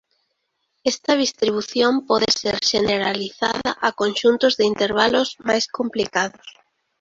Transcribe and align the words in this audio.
Esta 0.91 1.13
distribución 1.23 1.93
pode 2.09 2.29
ser 2.39 2.55
xeneralizada 2.71 3.71
a 3.87 3.89
conxuntos 4.01 4.51
de 4.57 4.63
intervalos 4.71 5.29
máis 5.47 5.65
complicados. 5.77 6.47